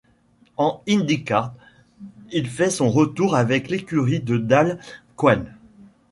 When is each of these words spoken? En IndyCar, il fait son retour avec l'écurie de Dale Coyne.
En 0.57 0.81
IndyCar, 0.89 1.53
il 2.31 2.49
fait 2.49 2.71
son 2.71 2.89
retour 2.89 3.35
avec 3.35 3.69
l'écurie 3.69 4.19
de 4.19 4.37
Dale 4.39 4.79
Coyne. 5.15 5.53